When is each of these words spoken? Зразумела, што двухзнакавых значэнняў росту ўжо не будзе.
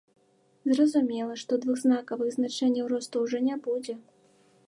Зразумела, 0.71 1.33
што 1.41 1.59
двухзнакавых 1.65 2.33
значэнняў 2.37 2.85
росту 2.93 3.15
ўжо 3.27 3.37
не 3.51 3.55
будзе. 3.67 3.93